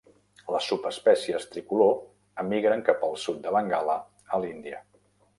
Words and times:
Les 0.53 0.67
subespècies 0.69 1.43
tricolor 1.55 1.91
emigren 2.43 2.81
cap 2.87 3.05
al 3.07 3.13
sud 3.25 3.37
de 3.43 3.53
Bengala 3.57 3.99
a 4.37 4.41
l'Índia. 4.45 4.81